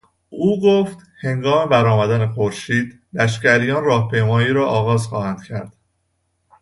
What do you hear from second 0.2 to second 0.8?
او